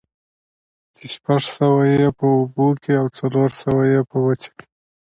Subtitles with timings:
[0.95, 4.67] چې شپږ سوه ئې په اوبو كي او څلور سوه ئې په وچه كي